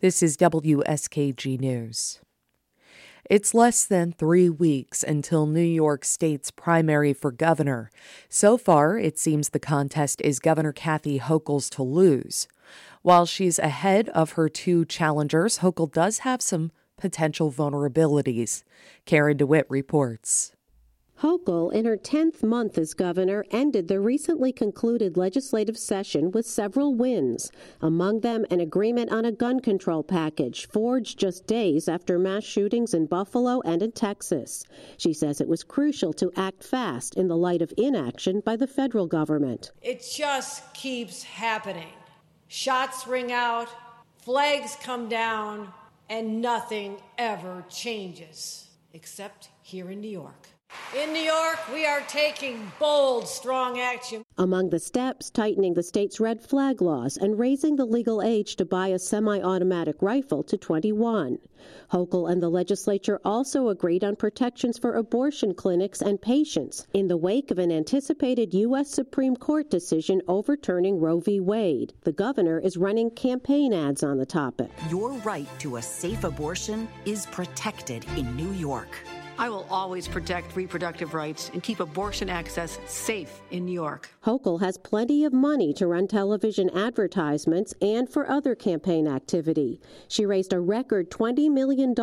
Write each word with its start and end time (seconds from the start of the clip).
This 0.00 0.22
is 0.22 0.38
WSKG 0.38 1.60
News. 1.60 2.20
It's 3.28 3.52
less 3.52 3.84
than 3.84 4.12
three 4.12 4.48
weeks 4.48 5.02
until 5.02 5.44
New 5.44 5.60
York 5.60 6.06
State's 6.06 6.50
primary 6.50 7.12
for 7.12 7.30
governor. 7.30 7.90
So 8.30 8.56
far, 8.56 8.96
it 8.96 9.18
seems 9.18 9.50
the 9.50 9.58
contest 9.58 10.22
is 10.22 10.40
Governor 10.40 10.72
Kathy 10.72 11.18
Hochul's 11.18 11.68
to 11.70 11.82
lose. 11.82 12.48
While 13.02 13.26
she's 13.26 13.58
ahead 13.58 14.08
of 14.08 14.32
her 14.32 14.48
two 14.48 14.86
challengers, 14.86 15.58
Hochul 15.58 15.92
does 15.92 16.20
have 16.20 16.40
some 16.40 16.72
potential 16.96 17.52
vulnerabilities. 17.52 18.64
Karen 19.04 19.36
DeWitt 19.36 19.66
reports. 19.68 20.52
Hochul, 21.20 21.70
in 21.70 21.84
her 21.84 21.98
10th 21.98 22.42
month 22.42 22.78
as 22.78 22.94
governor, 22.94 23.44
ended 23.50 23.88
the 23.88 24.00
recently 24.00 24.52
concluded 24.52 25.18
legislative 25.18 25.76
session 25.76 26.30
with 26.30 26.46
several 26.46 26.94
wins, 26.94 27.52
among 27.82 28.20
them 28.20 28.46
an 28.50 28.60
agreement 28.60 29.12
on 29.12 29.26
a 29.26 29.32
gun 29.32 29.60
control 29.60 30.02
package 30.02 30.66
forged 30.68 31.18
just 31.18 31.46
days 31.46 31.88
after 31.88 32.18
mass 32.18 32.42
shootings 32.42 32.94
in 32.94 33.04
Buffalo 33.04 33.60
and 33.66 33.82
in 33.82 33.92
Texas. 33.92 34.64
She 34.96 35.12
says 35.12 35.42
it 35.42 35.48
was 35.48 35.62
crucial 35.62 36.14
to 36.14 36.32
act 36.36 36.64
fast 36.64 37.16
in 37.16 37.28
the 37.28 37.36
light 37.36 37.60
of 37.60 37.74
inaction 37.76 38.40
by 38.40 38.56
the 38.56 38.66
federal 38.66 39.06
government. 39.06 39.72
It 39.82 40.02
just 40.16 40.72
keeps 40.72 41.22
happening. 41.22 41.92
Shots 42.48 43.06
ring 43.06 43.30
out, 43.30 43.68
flags 44.16 44.74
come 44.82 45.10
down, 45.10 45.70
and 46.08 46.40
nothing 46.40 46.96
ever 47.18 47.62
changes, 47.68 48.70
except 48.94 49.50
here 49.60 49.90
in 49.90 50.00
New 50.00 50.08
York. 50.08 50.48
In 50.96 51.12
New 51.12 51.20
York, 51.20 51.58
we 51.72 51.86
are 51.86 52.00
taking 52.08 52.72
bold, 52.80 53.28
strong 53.28 53.78
action. 53.78 54.24
Among 54.36 54.70
the 54.70 54.80
steps, 54.80 55.30
tightening 55.30 55.74
the 55.74 55.84
state's 55.84 56.18
red 56.18 56.40
flag 56.40 56.82
laws 56.82 57.16
and 57.16 57.38
raising 57.38 57.76
the 57.76 57.84
legal 57.84 58.20
age 58.20 58.56
to 58.56 58.64
buy 58.64 58.88
a 58.88 58.98
semi 58.98 59.40
automatic 59.40 60.02
rifle 60.02 60.42
to 60.42 60.56
21. 60.56 61.38
Hochul 61.92 62.30
and 62.30 62.42
the 62.42 62.48
legislature 62.48 63.20
also 63.24 63.68
agreed 63.68 64.02
on 64.02 64.16
protections 64.16 64.78
for 64.78 64.94
abortion 64.94 65.54
clinics 65.54 66.02
and 66.02 66.20
patients 66.20 66.88
in 66.92 67.06
the 67.06 67.16
wake 67.16 67.52
of 67.52 67.58
an 67.58 67.70
anticipated 67.70 68.52
U.S. 68.54 68.90
Supreme 68.90 69.36
Court 69.36 69.70
decision 69.70 70.22
overturning 70.26 70.98
Roe 70.98 71.20
v. 71.20 71.38
Wade. 71.38 71.92
The 72.02 72.12
governor 72.12 72.58
is 72.58 72.76
running 72.76 73.10
campaign 73.10 73.72
ads 73.72 74.02
on 74.02 74.18
the 74.18 74.26
topic. 74.26 74.70
Your 74.88 75.12
right 75.18 75.46
to 75.60 75.76
a 75.76 75.82
safe 75.82 76.24
abortion 76.24 76.88
is 77.04 77.26
protected 77.26 78.04
in 78.16 78.36
New 78.36 78.50
York. 78.52 78.98
I 79.40 79.48
will 79.48 79.66
always 79.70 80.06
protect 80.06 80.54
reproductive 80.54 81.14
rights 81.14 81.50
and 81.54 81.62
keep 81.62 81.80
abortion 81.80 82.28
access 82.28 82.78
safe 82.84 83.40
in 83.50 83.64
New 83.64 83.72
York. 83.72 84.10
Hochul 84.22 84.60
has 84.60 84.76
plenty 84.76 85.24
of 85.24 85.32
money 85.32 85.72
to 85.72 85.86
run 85.86 86.08
television 86.08 86.68
advertisements 86.76 87.72
and 87.80 88.06
for 88.06 88.28
other 88.28 88.54
campaign 88.54 89.08
activity. 89.08 89.80
She 90.08 90.26
raised 90.26 90.52
a 90.52 90.60
record 90.60 91.10
$20 91.10 91.50
million 91.50 91.94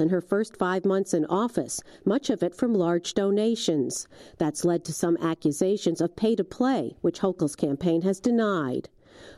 in 0.00 0.08
her 0.08 0.20
first 0.20 0.56
five 0.56 0.84
months 0.84 1.14
in 1.14 1.26
office, 1.26 1.80
much 2.04 2.28
of 2.28 2.42
it 2.42 2.56
from 2.56 2.74
large 2.74 3.14
donations. 3.14 4.08
That's 4.38 4.64
led 4.64 4.84
to 4.86 4.92
some 4.92 5.16
accusations 5.18 6.00
of 6.00 6.16
pay 6.16 6.34
to 6.34 6.42
play, 6.42 6.96
which 7.02 7.20
Hochul's 7.20 7.54
campaign 7.54 8.02
has 8.02 8.18
denied. 8.18 8.88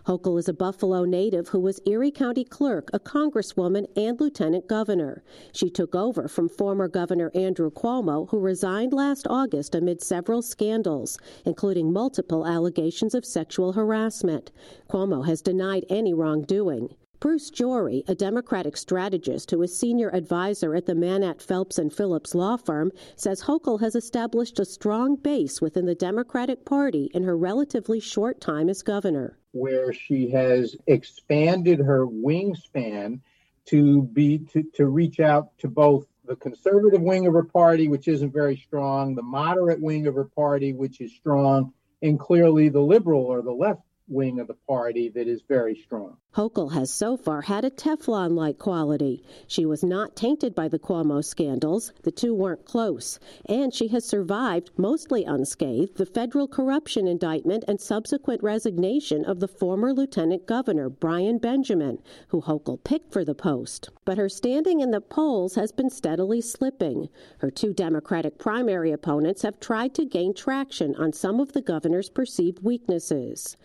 Hochul 0.06 0.38
is 0.38 0.48
a 0.48 0.52
Buffalo 0.52 1.04
native 1.04 1.48
who 1.48 1.60
was 1.60 1.80
Erie 1.86 2.10
County 2.10 2.44
Clerk, 2.44 2.90
a 2.92 2.98
Congresswoman, 2.98 3.86
and 3.96 4.20
Lieutenant 4.20 4.66
Governor. 4.66 5.22
She 5.52 5.70
took 5.70 5.94
over 5.94 6.28
from 6.28 6.48
former 6.48 6.88
Governor 6.88 7.30
Andrew 7.34 7.70
Cuomo, 7.70 8.28
who 8.30 8.38
resigned 8.40 8.92
last 8.92 9.26
August 9.30 9.74
amid 9.74 10.02
several 10.02 10.42
scandals, 10.42 11.18
including 11.44 11.92
multiple 11.92 12.46
allegations 12.46 13.14
of 13.14 13.24
sexual 13.24 13.74
harassment. 13.74 14.50
Cuomo 14.88 15.24
has 15.26 15.40
denied 15.40 15.86
any 15.88 16.12
wrongdoing. 16.12 16.94
Bruce 17.22 17.52
Gyory, 17.52 18.02
a 18.08 18.16
Democratic 18.16 18.76
strategist 18.76 19.52
who 19.52 19.62
is 19.62 19.78
senior 19.78 20.12
advisor 20.12 20.74
at 20.74 20.86
the 20.86 20.94
Manatt 20.96 21.40
Phelps 21.40 21.78
and 21.78 21.92
Phillips 21.92 22.34
law 22.34 22.56
firm, 22.56 22.90
says 23.14 23.42
Hochul 23.42 23.80
has 23.80 23.94
established 23.94 24.58
a 24.58 24.64
strong 24.64 25.14
base 25.14 25.60
within 25.60 25.86
the 25.86 25.94
Democratic 25.94 26.64
Party 26.64 27.12
in 27.14 27.22
her 27.22 27.36
relatively 27.36 28.00
short 28.00 28.40
time 28.40 28.68
as 28.68 28.82
governor 28.82 29.38
where 29.52 29.92
she 29.92 30.30
has 30.30 30.76
expanded 30.86 31.78
her 31.78 32.06
wingspan 32.06 33.20
to 33.66 34.02
be 34.02 34.38
to, 34.38 34.62
to 34.74 34.86
reach 34.86 35.20
out 35.20 35.56
to 35.58 35.68
both 35.68 36.06
the 36.24 36.36
conservative 36.36 37.02
wing 37.02 37.26
of 37.26 37.34
her 37.34 37.44
party, 37.44 37.88
which 37.88 38.08
isn't 38.08 38.32
very 38.32 38.56
strong, 38.56 39.14
the 39.14 39.22
moderate 39.22 39.80
wing 39.80 40.06
of 40.06 40.14
her 40.14 40.24
party, 40.24 40.72
which 40.72 41.00
is 41.00 41.14
strong, 41.14 41.72
and 42.02 42.18
clearly 42.18 42.68
the 42.68 42.80
liberal 42.80 43.22
or 43.22 43.42
the 43.42 43.52
left 43.52 43.82
wing 44.12 44.38
of 44.38 44.46
the 44.46 44.56
party 44.68 45.08
that 45.08 45.26
is 45.26 45.42
very 45.48 45.74
strong. 45.74 46.16
Hochul 46.34 46.72
has 46.72 46.90
so 46.90 47.18
far 47.18 47.42
had 47.42 47.62
a 47.62 47.70
Teflon 47.70 48.34
like 48.34 48.58
quality. 48.58 49.22
She 49.46 49.66
was 49.66 49.84
not 49.84 50.16
tainted 50.16 50.54
by 50.54 50.68
the 50.68 50.78
Cuomo 50.78 51.22
scandals, 51.22 51.92
the 52.04 52.10
two 52.10 52.34
weren't 52.34 52.64
close, 52.64 53.18
and 53.46 53.74
she 53.74 53.88
has 53.88 54.06
survived, 54.06 54.70
mostly 54.78 55.24
unscathed, 55.24 55.96
the 55.96 56.06
federal 56.06 56.48
corruption 56.48 57.06
indictment 57.06 57.64
and 57.68 57.78
subsequent 57.78 58.42
resignation 58.42 59.26
of 59.26 59.40
the 59.40 59.48
former 59.48 59.92
lieutenant 59.92 60.46
governor, 60.46 60.88
Brian 60.88 61.36
Benjamin, 61.36 61.98
who 62.28 62.40
Hochul 62.40 62.82
picked 62.82 63.12
for 63.12 63.26
the 63.26 63.34
post. 63.34 63.90
But 64.06 64.16
her 64.16 64.30
standing 64.30 64.80
in 64.80 64.90
the 64.90 65.02
polls 65.02 65.54
has 65.56 65.70
been 65.70 65.90
steadily 65.90 66.40
slipping. 66.40 67.10
Her 67.38 67.50
two 67.50 67.74
Democratic 67.74 68.38
primary 68.38 68.90
opponents 68.90 69.42
have 69.42 69.60
tried 69.60 69.94
to 69.94 70.06
gain 70.06 70.32
traction 70.32 70.96
on 70.96 71.12
some 71.12 71.40
of 71.40 71.52
the 71.52 71.60
governor's 71.60 72.08
perceived 72.08 72.62
weaknesses. 72.62 73.58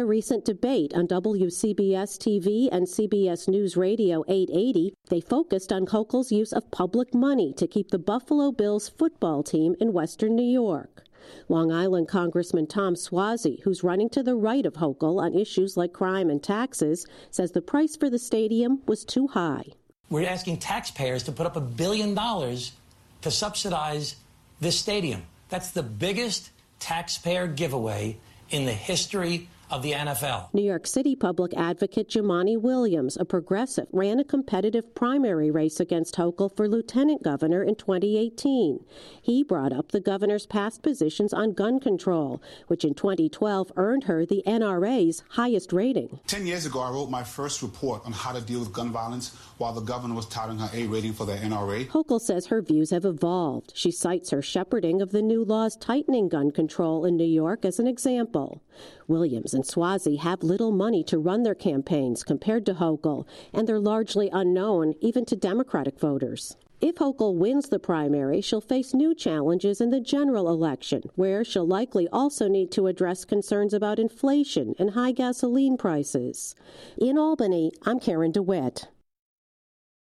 A 0.00 0.06
recent 0.06 0.44
debate 0.44 0.92
on 0.94 1.06
WCBS 1.06 2.18
TV 2.18 2.68
and 2.72 2.86
CBS 2.86 3.48
News 3.48 3.76
Radio 3.76 4.24
880, 4.26 4.94
they 5.08 5.20
focused 5.20 5.72
on 5.72 5.86
Hochul's 5.86 6.32
use 6.32 6.52
of 6.52 6.70
public 6.70 7.14
money 7.14 7.52
to 7.54 7.66
keep 7.66 7.90
the 7.90 7.98
Buffalo 7.98 8.50
Bills 8.50 8.88
football 8.88 9.42
team 9.42 9.74
in 9.80 9.92
Western 9.92 10.34
New 10.34 10.50
York. 10.50 11.04
Long 11.48 11.70
Island 11.70 12.08
Congressman 12.08 12.66
Tom 12.66 12.94
Suozzi, 12.94 13.62
who's 13.62 13.84
running 13.84 14.08
to 14.10 14.22
the 14.22 14.34
right 14.34 14.64
of 14.64 14.74
Hochul 14.74 15.22
on 15.22 15.34
issues 15.34 15.76
like 15.76 15.92
crime 15.92 16.30
and 16.30 16.42
taxes, 16.42 17.06
says 17.30 17.52
the 17.52 17.62
price 17.62 17.94
for 17.94 18.08
the 18.08 18.18
stadium 18.18 18.82
was 18.86 19.04
too 19.04 19.26
high. 19.28 19.64
We're 20.10 20.28
asking 20.28 20.58
taxpayers 20.58 21.22
to 21.24 21.32
put 21.32 21.46
up 21.46 21.56
a 21.56 21.60
billion 21.60 22.14
dollars 22.14 22.72
to 23.22 23.30
subsidize 23.30 24.16
this 24.60 24.78
stadium. 24.78 25.22
That's 25.50 25.70
the 25.70 25.82
biggest 25.82 26.50
taxpayer 26.78 27.46
giveaway 27.46 28.16
in 28.50 28.66
the 28.66 28.72
history 28.72 29.48
of 29.70 29.82
the 29.82 29.92
NFL. 29.92 30.52
New 30.52 30.62
York 30.62 30.86
City 30.86 31.16
public 31.16 31.54
advocate 31.54 32.08
Jumaane 32.08 32.60
Williams, 32.60 33.16
a 33.16 33.24
progressive, 33.24 33.86
ran 33.92 34.20
a 34.20 34.24
competitive 34.24 34.94
primary 34.94 35.50
race 35.50 35.80
against 35.80 36.16
Hochul 36.16 36.54
for 36.54 36.68
lieutenant 36.68 37.22
governor 37.22 37.62
in 37.62 37.74
2018. 37.74 38.84
He 39.22 39.42
brought 39.42 39.72
up 39.72 39.92
the 39.92 40.00
governor's 40.00 40.46
past 40.46 40.82
positions 40.82 41.32
on 41.32 41.52
gun 41.52 41.80
control, 41.80 42.42
which 42.66 42.84
in 42.84 42.94
2012 42.94 43.72
earned 43.76 44.04
her 44.04 44.26
the 44.26 44.42
NRA's 44.46 45.22
highest 45.30 45.72
rating. 45.72 46.20
Ten 46.26 46.46
years 46.46 46.66
ago, 46.66 46.80
I 46.80 46.90
wrote 46.90 47.10
my 47.10 47.24
first 47.24 47.62
report 47.62 48.04
on 48.04 48.12
how 48.12 48.32
to 48.32 48.40
deal 48.40 48.60
with 48.60 48.72
gun 48.72 48.90
violence 48.92 49.34
while 49.58 49.72
the 49.72 49.80
governor 49.80 50.14
was 50.14 50.26
touting 50.26 50.58
her 50.58 50.70
A 50.72 50.86
rating 50.86 51.12
for 51.12 51.24
the 51.24 51.36
NRA. 51.36 51.88
Hochul 51.88 52.20
says 52.20 52.46
her 52.46 52.60
views 52.60 52.90
have 52.90 53.04
evolved. 53.04 53.72
She 53.74 53.90
cites 53.90 54.30
her 54.30 54.42
shepherding 54.42 55.00
of 55.00 55.12
the 55.12 55.22
new 55.22 55.44
laws 55.44 55.76
tightening 55.76 56.28
gun 56.28 56.50
control 56.50 57.04
in 57.04 57.16
New 57.16 57.24
York 57.24 57.64
as 57.64 57.78
an 57.78 57.86
example. 57.86 58.60
Williams 59.06 59.53
and 59.54 59.64
Suozzi 59.64 60.18
have 60.18 60.42
little 60.42 60.72
money 60.72 61.02
to 61.04 61.18
run 61.18 61.42
their 61.42 61.54
campaigns 61.54 62.22
compared 62.22 62.66
to 62.66 62.74
Hochul, 62.74 63.26
and 63.52 63.66
they're 63.66 63.78
largely 63.78 64.28
unknown 64.32 64.94
even 65.00 65.24
to 65.26 65.36
Democratic 65.36 65.98
voters. 65.98 66.56
If 66.80 66.96
Hochul 66.96 67.36
wins 67.36 67.70
the 67.70 67.78
primary, 67.78 68.40
she'll 68.40 68.60
face 68.60 68.92
new 68.92 69.14
challenges 69.14 69.80
in 69.80 69.90
the 69.90 70.00
general 70.00 70.50
election, 70.50 71.04
where 71.14 71.42
she'll 71.42 71.66
likely 71.66 72.08
also 72.08 72.48
need 72.48 72.70
to 72.72 72.88
address 72.88 73.24
concerns 73.24 73.72
about 73.72 73.98
inflation 73.98 74.74
and 74.78 74.90
high 74.90 75.12
gasoline 75.12 75.78
prices. 75.78 76.54
In 76.98 77.16
Albany, 77.16 77.72
I'm 77.86 78.00
Karen 78.00 78.32
DeWitt. 78.32 78.88